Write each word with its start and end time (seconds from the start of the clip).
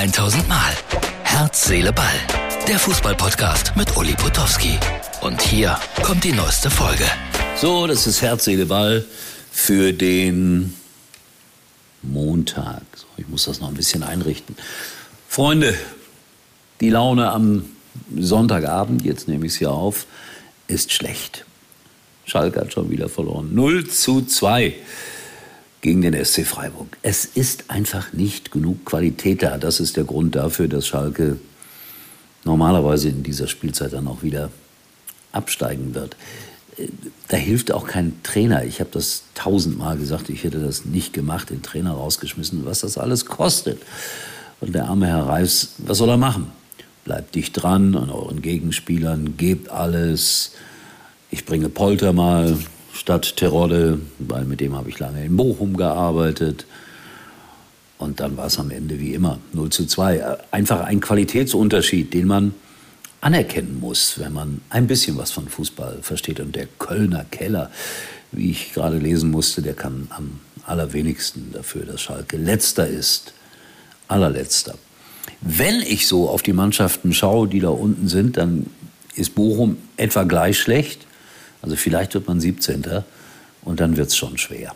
1000 0.00 0.48
Mal. 0.48 0.72
Herz, 1.24 1.66
Seele, 1.66 1.92
Ball. 1.92 2.06
Der 2.66 2.78
Fußballpodcast 2.78 3.76
mit 3.76 3.98
Uli 3.98 4.14
Potowski. 4.14 4.78
Und 5.20 5.42
hier 5.42 5.78
kommt 6.02 6.24
die 6.24 6.32
neueste 6.32 6.70
Folge. 6.70 7.04
So, 7.54 7.86
das 7.86 8.06
ist 8.06 8.22
Herz, 8.22 8.46
Seele, 8.46 8.64
Ball 8.64 9.04
für 9.52 9.92
den 9.92 10.74
Montag. 12.00 12.80
So, 12.96 13.04
ich 13.18 13.28
muss 13.28 13.44
das 13.44 13.60
noch 13.60 13.68
ein 13.68 13.74
bisschen 13.74 14.02
einrichten. 14.02 14.56
Freunde, 15.28 15.74
die 16.80 16.88
Laune 16.88 17.30
am 17.30 17.66
Sonntagabend, 18.18 19.04
jetzt 19.04 19.28
nehme 19.28 19.44
ich 19.44 19.52
es 19.52 19.58
hier 19.58 19.70
auf, 19.70 20.06
ist 20.66 20.94
schlecht. 20.94 21.44
Schalke 22.24 22.58
hat 22.58 22.72
schon 22.72 22.88
wieder 22.88 23.10
verloren. 23.10 23.54
0 23.54 23.86
zu 23.86 24.22
2 24.22 24.74
gegen 25.80 26.02
den 26.02 26.24
SC 26.24 26.44
Freiburg. 26.44 26.96
Es 27.02 27.24
ist 27.24 27.70
einfach 27.70 28.12
nicht 28.12 28.50
genug 28.50 28.84
Qualität 28.84 29.42
da. 29.42 29.58
Das 29.58 29.80
ist 29.80 29.96
der 29.96 30.04
Grund 30.04 30.34
dafür, 30.34 30.68
dass 30.68 30.86
Schalke 30.86 31.38
normalerweise 32.44 33.08
in 33.08 33.22
dieser 33.22 33.48
Spielzeit 33.48 33.92
dann 33.92 34.06
auch 34.06 34.22
wieder 34.22 34.50
absteigen 35.32 35.94
wird. 35.94 36.16
Da 37.28 37.36
hilft 37.36 37.72
auch 37.72 37.86
kein 37.86 38.22
Trainer. 38.22 38.64
Ich 38.64 38.80
habe 38.80 38.90
das 38.92 39.24
tausendmal 39.34 39.98
gesagt, 39.98 40.30
ich 40.30 40.44
hätte 40.44 40.60
das 40.60 40.84
nicht 40.84 41.12
gemacht, 41.12 41.50
den 41.50 41.62
Trainer 41.62 41.92
rausgeschmissen, 41.92 42.64
was 42.64 42.80
das 42.80 42.96
alles 42.96 43.26
kostet. 43.26 43.82
Und 44.60 44.74
der 44.74 44.86
arme 44.86 45.06
Herr 45.06 45.26
Reis, 45.26 45.74
was 45.78 45.98
soll 45.98 46.08
er 46.08 46.16
machen? 46.16 46.46
Bleibt 47.04 47.34
dicht 47.34 47.60
dran 47.60 47.96
an 47.96 48.10
euren 48.10 48.42
Gegenspielern, 48.42 49.36
gebt 49.36 49.70
alles. 49.70 50.52
Ich 51.30 51.44
bringe 51.44 51.68
Polter 51.68 52.12
mal, 52.12 52.56
statt 53.00 53.36
Terodde, 53.36 53.98
weil 54.18 54.44
mit 54.44 54.60
dem 54.60 54.76
habe 54.76 54.90
ich 54.90 54.98
lange 54.98 55.24
in 55.24 55.34
Bochum 55.34 55.74
gearbeitet. 55.74 56.66
Und 57.96 58.20
dann 58.20 58.36
war 58.36 58.46
es 58.46 58.58
am 58.58 58.70
Ende 58.70 59.00
wie 59.00 59.14
immer 59.14 59.38
0 59.54 59.70
zu 59.70 59.86
2. 59.86 60.22
Einfach 60.50 60.82
ein 60.82 61.00
Qualitätsunterschied, 61.00 62.12
den 62.12 62.26
man 62.26 62.54
anerkennen 63.22 63.80
muss, 63.80 64.18
wenn 64.18 64.34
man 64.34 64.60
ein 64.68 64.86
bisschen 64.86 65.16
was 65.16 65.30
von 65.30 65.48
Fußball 65.48 66.00
versteht. 66.02 66.40
Und 66.40 66.54
der 66.54 66.66
Kölner 66.78 67.24
Keller, 67.30 67.70
wie 68.32 68.50
ich 68.50 68.74
gerade 68.74 68.98
lesen 68.98 69.30
musste, 69.30 69.62
der 69.62 69.74
kann 69.74 70.08
am 70.10 70.40
allerwenigsten 70.66 71.52
dafür, 71.52 71.86
dass 71.86 72.02
Schalke 72.02 72.36
letzter 72.36 72.86
ist. 72.86 73.32
Allerletzter. 74.08 74.74
Wenn 75.40 75.80
ich 75.80 76.06
so 76.06 76.28
auf 76.28 76.42
die 76.42 76.52
Mannschaften 76.52 77.14
schaue, 77.14 77.48
die 77.48 77.60
da 77.60 77.70
unten 77.70 78.08
sind, 78.08 78.36
dann 78.36 78.66
ist 79.14 79.34
Bochum 79.34 79.78
etwa 79.96 80.24
gleich 80.24 80.58
schlecht. 80.58 81.06
Also 81.62 81.76
vielleicht 81.76 82.14
wird 82.14 82.26
man 82.26 82.40
17. 82.40 83.02
und 83.62 83.80
dann 83.80 83.96
wird 83.96 84.08
es 84.08 84.16
schon 84.16 84.38
schwer. 84.38 84.74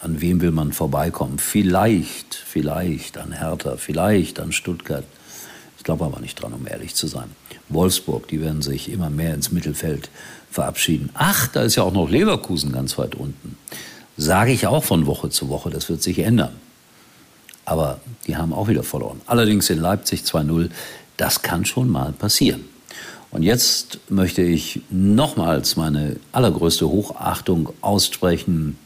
An 0.00 0.20
wem 0.20 0.40
will 0.40 0.50
man 0.50 0.72
vorbeikommen? 0.72 1.38
Vielleicht, 1.38 2.34
vielleicht 2.34 3.18
an 3.18 3.32
Hertha, 3.32 3.76
vielleicht 3.76 4.40
an 4.40 4.52
Stuttgart. 4.52 5.04
Ich 5.78 5.84
glaube 5.84 6.04
aber 6.04 6.20
nicht 6.20 6.40
dran, 6.40 6.52
um 6.52 6.66
ehrlich 6.66 6.94
zu 6.94 7.06
sein. 7.06 7.30
Wolfsburg, 7.68 8.28
die 8.28 8.40
werden 8.40 8.62
sich 8.62 8.90
immer 8.90 9.10
mehr 9.10 9.34
ins 9.34 9.50
Mittelfeld 9.50 10.10
verabschieden. 10.50 11.10
Ach, 11.14 11.48
da 11.48 11.62
ist 11.62 11.76
ja 11.76 11.82
auch 11.82 11.92
noch 11.92 12.08
Leverkusen 12.08 12.72
ganz 12.72 12.98
weit 12.98 13.14
unten. 13.14 13.56
Sage 14.16 14.52
ich 14.52 14.66
auch 14.66 14.84
von 14.84 15.06
Woche 15.06 15.30
zu 15.30 15.48
Woche, 15.48 15.70
das 15.70 15.88
wird 15.88 16.02
sich 16.02 16.18
ändern. 16.18 16.52
Aber 17.64 18.00
die 18.26 18.36
haben 18.36 18.52
auch 18.52 18.68
wieder 18.68 18.82
verloren. 18.82 19.20
Allerdings 19.26 19.70
in 19.70 19.78
Leipzig 19.78 20.22
2-0, 20.22 20.70
das 21.16 21.42
kann 21.42 21.64
schon 21.64 21.88
mal 21.88 22.12
passieren. 22.12 22.64
Und 23.32 23.42
jetzt 23.42 23.98
möchte 24.10 24.42
ich 24.42 24.82
nochmals 24.90 25.76
meine 25.76 26.16
allergrößte 26.32 26.86
Hochachtung 26.86 27.70
aussprechen. 27.80 28.78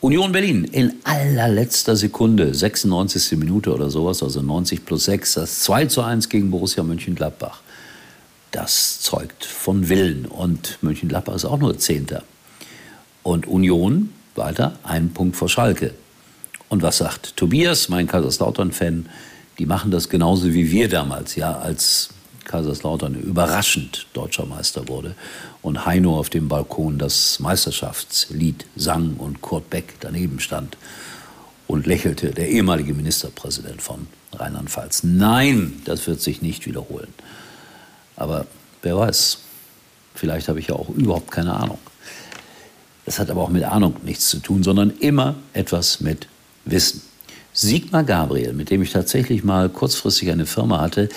Union 0.00 0.32
Berlin 0.32 0.64
in 0.64 0.94
allerletzter 1.04 1.94
Sekunde, 1.94 2.54
96. 2.54 3.38
Minute 3.38 3.72
oder 3.72 3.88
sowas, 3.88 4.20
also 4.20 4.42
90 4.42 4.84
plus 4.84 5.04
6, 5.04 5.34
das 5.34 5.60
2 5.60 5.86
zu 5.86 6.02
1 6.02 6.28
gegen 6.28 6.50
Borussia 6.50 6.82
Mönchengladbach. 6.82 7.60
Das 8.50 9.00
zeugt 9.00 9.44
von 9.44 9.88
Willen. 9.88 10.26
Und 10.26 10.78
Mönchengladbach 10.82 11.36
ist 11.36 11.44
auch 11.44 11.58
nur 11.58 11.78
Zehnter. 11.78 12.24
Und 13.22 13.46
Union 13.46 14.10
weiter, 14.34 14.76
einen 14.82 15.14
Punkt 15.14 15.36
vor 15.36 15.48
Schalke. 15.48 15.94
Und 16.68 16.82
was 16.82 16.98
sagt 16.98 17.36
Tobias, 17.36 17.88
mein 17.88 18.08
Kaiserslautern-Fan? 18.08 19.06
Die 19.60 19.66
machen 19.66 19.92
das 19.92 20.08
genauso 20.08 20.52
wie 20.52 20.72
wir 20.72 20.88
damals, 20.88 21.36
ja, 21.36 21.56
als 21.58 22.08
Kaiserslautern 22.52 23.14
überraschend 23.14 24.06
deutscher 24.12 24.44
Meister 24.44 24.86
wurde 24.86 25.14
und 25.62 25.86
Heino 25.86 26.18
auf 26.18 26.28
dem 26.28 26.48
Balkon 26.48 26.98
das 26.98 27.40
Meisterschaftslied 27.40 28.66
sang 28.76 29.14
und 29.16 29.40
Kurt 29.40 29.70
Beck 29.70 29.94
daneben 30.00 30.38
stand 30.38 30.76
und 31.66 31.86
lächelte, 31.86 32.32
der 32.32 32.50
ehemalige 32.50 32.92
Ministerpräsident 32.92 33.80
von 33.80 34.06
Rheinland-Pfalz. 34.34 35.02
Nein, 35.02 35.80
das 35.86 36.06
wird 36.06 36.20
sich 36.20 36.42
nicht 36.42 36.66
wiederholen. 36.66 37.08
Aber 38.16 38.44
wer 38.82 38.98
weiß, 38.98 39.38
vielleicht 40.14 40.48
habe 40.48 40.60
ich 40.60 40.66
ja 40.66 40.74
auch 40.74 40.90
überhaupt 40.90 41.30
keine 41.30 41.54
Ahnung. 41.54 41.78
Das 43.06 43.18
hat 43.18 43.30
aber 43.30 43.40
auch 43.40 43.48
mit 43.48 43.64
Ahnung 43.64 43.96
nichts 44.04 44.28
zu 44.28 44.40
tun, 44.40 44.62
sondern 44.62 44.90
immer 44.90 45.36
etwas 45.54 46.00
mit 46.00 46.28
Wissen. 46.66 47.00
Sigmar 47.54 48.04
Gabriel, 48.04 48.52
mit 48.52 48.68
dem 48.68 48.82
ich 48.82 48.92
tatsächlich 48.92 49.42
mal 49.42 49.70
kurzfristig 49.70 50.30
eine 50.30 50.44
Firma 50.44 50.82
hatte, 50.82 51.08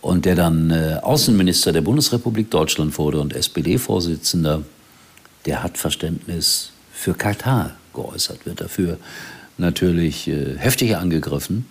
und 0.00 0.24
der 0.24 0.34
dann 0.34 0.70
äh, 0.70 0.98
Außenminister 1.02 1.72
der 1.72 1.80
Bundesrepublik 1.80 2.50
Deutschland 2.50 2.96
wurde 2.98 3.20
und 3.20 3.32
SPD-Vorsitzender, 3.32 4.62
der 5.46 5.62
hat 5.62 5.78
Verständnis 5.78 6.70
für 6.92 7.14
Katar 7.14 7.76
geäußert, 7.94 8.46
wird 8.46 8.60
dafür 8.60 8.98
natürlich 9.56 10.28
äh, 10.28 10.56
heftig 10.56 10.96
angegriffen. 10.96 11.66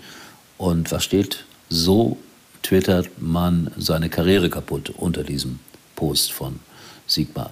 Und 0.58 0.92
was 0.92 1.04
steht? 1.04 1.46
So 1.70 2.18
twittert 2.64 3.10
man 3.22 3.72
seine 3.78 4.10
Karriere 4.10 4.50
kaputt 4.50 4.92
unter 4.98 5.24
diesem 5.24 5.60
Post 5.96 6.32
von 6.32 6.60
Sigmar. 7.06 7.52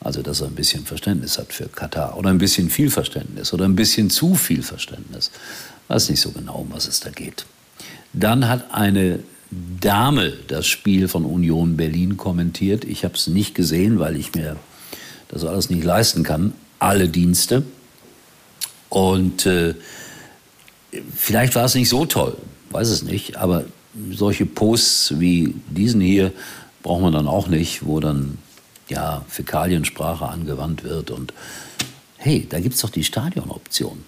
Also, 0.00 0.22
dass 0.22 0.40
er 0.40 0.46
ein 0.46 0.54
bisschen 0.54 0.86
Verständnis 0.86 1.38
hat 1.38 1.52
für 1.52 1.68
Katar 1.68 2.16
oder 2.16 2.30
ein 2.30 2.38
bisschen 2.38 2.70
viel 2.70 2.90
Verständnis 2.90 3.52
oder 3.52 3.66
ein 3.66 3.76
bisschen 3.76 4.08
zu 4.08 4.34
viel 4.34 4.62
Verständnis. 4.62 5.30
Weiß 5.88 6.08
nicht 6.08 6.20
so 6.20 6.30
genau, 6.30 6.56
um 6.56 6.72
was 6.72 6.88
es 6.88 7.00
da 7.00 7.10
geht. 7.10 7.44
Dann 8.12 8.48
hat 8.48 8.72
eine 8.72 9.20
Dame 9.50 10.32
das 10.46 10.66
Spiel 10.66 11.08
von 11.08 11.24
Union 11.24 11.76
Berlin 11.76 12.16
kommentiert. 12.16 12.84
Ich 12.84 13.04
habe 13.04 13.14
es 13.14 13.26
nicht 13.26 13.54
gesehen, 13.54 13.98
weil 13.98 14.16
ich 14.16 14.34
mir 14.34 14.56
das 15.28 15.44
alles 15.44 15.70
nicht 15.70 15.84
leisten 15.84 16.22
kann. 16.22 16.52
Alle 16.78 17.08
Dienste. 17.08 17.64
Und 18.88 19.46
äh, 19.46 19.74
vielleicht 21.14 21.54
war 21.54 21.64
es 21.64 21.74
nicht 21.74 21.88
so 21.88 22.06
toll, 22.06 22.36
weiß 22.70 22.88
es 22.88 23.02
nicht. 23.02 23.36
Aber 23.36 23.64
solche 24.10 24.46
Posts 24.46 25.20
wie 25.20 25.54
diesen 25.68 26.00
hier 26.00 26.32
braucht 26.82 27.02
man 27.02 27.12
dann 27.12 27.28
auch 27.28 27.48
nicht, 27.48 27.84
wo 27.84 28.00
dann 28.00 28.38
ja 28.88 29.24
Fäkaliensprache 29.28 30.26
angewandt 30.26 30.84
wird. 30.84 31.10
Und 31.10 31.32
hey, 32.16 32.46
da 32.48 32.60
gibt 32.60 32.76
es 32.76 32.80
doch 32.80 32.90
die 32.90 33.04
Stadionoption. 33.04 34.04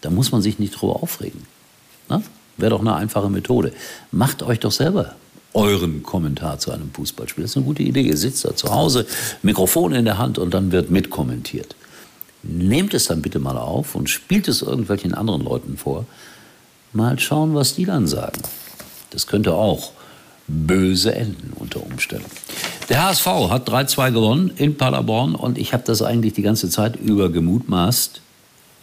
Da 0.00 0.10
muss 0.10 0.32
man 0.32 0.42
sich 0.42 0.58
nicht 0.58 0.72
drüber 0.72 1.02
aufregen. 1.02 1.46
Na? 2.08 2.22
Wäre 2.56 2.70
doch 2.70 2.80
eine 2.80 2.94
einfache 2.94 3.30
Methode. 3.30 3.72
Macht 4.10 4.42
euch 4.42 4.60
doch 4.60 4.72
selber 4.72 5.14
euren 5.54 6.02
Kommentar 6.02 6.58
zu 6.58 6.70
einem 6.70 6.90
Fußballspiel. 6.92 7.42
Das 7.42 7.52
ist 7.52 7.56
eine 7.56 7.66
gute 7.66 7.82
Idee. 7.82 8.02
Ihr 8.02 8.16
sitzt 8.16 8.44
da 8.44 8.56
zu 8.56 8.72
Hause, 8.72 9.06
Mikrofon 9.42 9.92
in 9.92 10.04
der 10.04 10.18
Hand 10.18 10.38
und 10.38 10.54
dann 10.54 10.72
wird 10.72 10.90
mitkommentiert. 10.90 11.74
Nehmt 12.42 12.94
es 12.94 13.06
dann 13.06 13.22
bitte 13.22 13.38
mal 13.38 13.56
auf 13.56 13.94
und 13.94 14.10
spielt 14.10 14.48
es 14.48 14.62
irgendwelchen 14.62 15.14
anderen 15.14 15.42
Leuten 15.42 15.76
vor. 15.76 16.06
Mal 16.92 17.18
schauen, 17.18 17.54
was 17.54 17.74
die 17.74 17.84
dann 17.84 18.06
sagen. 18.06 18.40
Das 19.10 19.26
könnte 19.26 19.54
auch 19.54 19.92
böse 20.48 21.14
enden 21.14 21.52
unter 21.54 21.82
Umständen. 21.84 22.30
Der 22.88 23.04
HSV 23.04 23.26
hat 23.26 23.68
3-2 23.68 24.12
gewonnen 24.12 24.52
in 24.56 24.76
Paderborn 24.76 25.34
und 25.34 25.56
ich 25.56 25.72
habe 25.72 25.84
das 25.86 26.02
eigentlich 26.02 26.32
die 26.32 26.42
ganze 26.42 26.68
Zeit 26.68 26.96
über 26.96 27.30
gemutmaßt. 27.30 28.20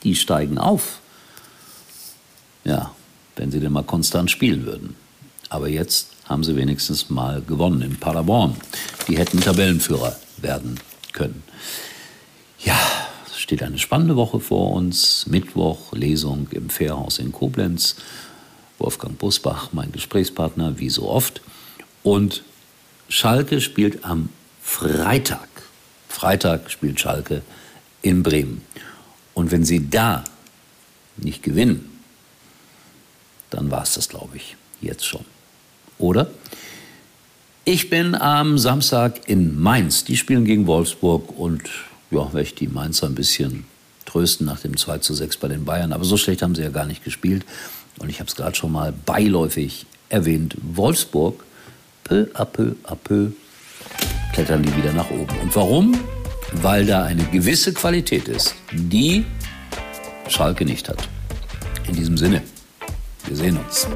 Die 0.04 0.16
steigen 0.16 0.58
auf. 0.58 1.00
Ja, 2.64 2.92
wenn 3.50 3.54
sie 3.54 3.62
denn 3.62 3.74
mal 3.74 3.82
konstant 3.82 4.30
spielen 4.30 4.68
würden. 4.68 4.96
Aber 5.50 5.68
jetzt 5.68 6.10
haben 6.26 6.44
sie 6.44 6.56
wenigstens 6.56 7.10
mal 7.10 7.42
gewonnen 7.42 7.82
in 7.82 7.96
Paderborn. 7.96 8.56
Die 9.08 9.18
hätten 9.18 9.42
Tabellenführer 9.42 10.16
werden 10.38 10.80
können. 11.14 11.42
Ja, 12.60 12.78
es 13.26 13.40
steht 13.40 13.64
eine 13.64 13.80
spannende 13.80 14.16
Woche 14.16 14.40
vor 14.40 14.74
uns. 14.74 15.26
Mittwoch 15.26 15.94
Lesung 15.94 16.48
im 16.52 16.70
Fährhaus 16.70 17.18
in 17.18 17.32
Koblenz. 17.32 17.96
Wolfgang 18.78 19.18
Busbach, 19.18 19.70
mein 19.72 19.92
Gesprächspartner, 19.92 20.78
wie 20.78 20.92
so 20.92 21.10
oft. 21.10 21.42
Und 22.04 22.44
Schalke 23.08 23.62
spielt 23.62 24.06
am 24.06 24.30
Freitag. 24.62 25.50
Freitag 26.08 26.70
spielt 26.70 27.00
Schalke 27.00 27.42
in 28.04 28.22
Bremen. 28.22 28.62
Und 29.34 29.50
wenn 29.50 29.66
sie 29.66 29.90
da 29.90 30.24
nicht 31.18 31.42
gewinnen, 31.42 31.89
dann 33.50 33.72
war 33.72 33.84
es 33.84 33.94
das, 33.96 34.10
glaube 34.10 34.38
ich, 34.38 34.56
jetzt 34.82 35.06
schon. 35.06 35.26
Oder? 35.98 36.30
Ich 37.66 37.90
bin 37.90 38.16
am 38.16 38.58
Samstag 38.58 39.28
in 39.28 39.60
Mainz. 39.60 40.04
Die 40.04 40.18
spielen 40.18 40.46
gegen 40.46 40.66
Wolfsburg 40.66 41.38
und 41.38 41.64
ja, 42.10 42.34
werde 42.34 42.42
ich 42.42 42.56
die 42.56 42.68
Mainzer 42.68 43.08
ein 43.08 43.16
bisschen 43.16 43.66
trösten 44.06 44.48
nach 44.48 44.60
dem 44.60 44.76
2 44.76 45.00
zu 45.00 45.14
6 45.14 45.38
bei 45.38 45.48
den 45.48 45.66
Bayern. 45.66 45.94
Aber 45.94 46.04
so 46.04 46.18
schlecht 46.18 46.42
haben 46.42 46.56
sie 46.56 46.64
ja 46.64 46.70
gar 46.70 46.86
nicht 46.86 47.04
gespielt. 47.04 47.46
Und 48.00 48.10
ich 48.10 48.20
habe 48.20 48.30
es 48.30 48.36
gerade 48.36 48.56
schon 48.56 48.72
mal 48.72 48.94
beiläufig 49.06 49.86
erwähnt, 50.10 50.56
Wolfsburg, 50.62 51.44
peu 52.04 52.26
à 52.34 52.46
peu 52.46 52.76
à 52.84 52.96
peu, 52.96 53.32
klettern 54.34 54.64
die 54.64 54.76
wieder 54.76 54.94
nach 54.94 55.12
oben. 55.12 55.38
Und 55.42 55.56
warum? 55.56 56.00
Weil 56.54 56.86
da 56.86 57.04
eine 57.04 57.24
gewisse 57.26 57.74
Qualität 57.74 58.28
ist, 58.28 58.56
die 58.72 59.26
Schalke 60.28 60.66
nicht 60.66 60.90
hat. 60.90 61.08
In 61.88 61.96
diesem 61.96 62.18
Sinne, 62.18 62.42
wir 63.30 63.36
sehen 63.36 63.58
uns. 63.58 63.88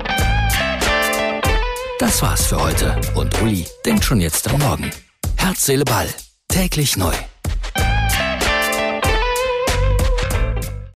Das 2.00 2.22
war's 2.22 2.46
für 2.48 2.62
heute 2.62 3.00
und 3.16 3.42
Uli 3.42 3.66
denkt 3.86 4.06
schon 4.06 4.22
jetzt 4.22 4.48
am 4.50 4.60
Morgen. 4.60 4.92
Herz, 5.38 5.66
Seele, 5.66 5.86
Ball. 5.86 6.08
Täglich 6.48 6.98
neu. 6.98 7.14